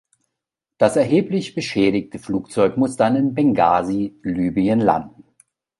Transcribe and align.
Das 0.79 0.95
erheblich 0.95 1.53
beschädigte 1.53 2.17
Flugzeug 2.17 2.75
muss 2.75 2.95
dann 2.95 3.15
in 3.15 3.33
Bengasi, 3.35 4.15
Libyen 4.23 4.79
landen. 4.79 5.25